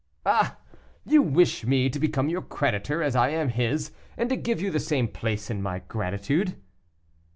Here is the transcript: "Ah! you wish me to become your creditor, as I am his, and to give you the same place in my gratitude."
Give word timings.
"Ah! 0.25 0.57
you 1.05 1.21
wish 1.21 1.63
me 1.63 1.87
to 1.87 1.99
become 1.99 2.27
your 2.27 2.41
creditor, 2.41 3.03
as 3.03 3.15
I 3.15 3.29
am 3.29 3.49
his, 3.49 3.91
and 4.17 4.29
to 4.31 4.35
give 4.35 4.59
you 4.59 4.71
the 4.71 4.79
same 4.79 5.07
place 5.07 5.51
in 5.51 5.61
my 5.61 5.77
gratitude." 5.87 6.59